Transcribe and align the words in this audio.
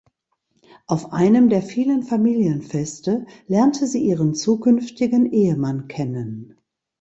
Auf 0.87 1.13
einem 1.13 1.49
der 1.49 1.61
vielen 1.61 2.01
Familienfeste 2.01 3.27
lernte 3.45 3.85
sie 3.85 4.01
ihren 4.03 4.33
zukünftigen 4.33 5.31
Ehemann 5.31 5.87
kennen. 5.89 6.57